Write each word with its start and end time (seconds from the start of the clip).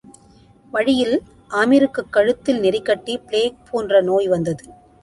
வழியில், 0.71 1.21
ஆமிருக்குக் 1.49 2.09
கழுத்தில் 2.09 2.59
நெறி 2.59 2.81
கட்டி, 2.81 3.17
பிளேக் 3.17 3.63
போன்ற 3.71 4.01
நோய் 4.01 4.27
வந்தது. 4.27 4.65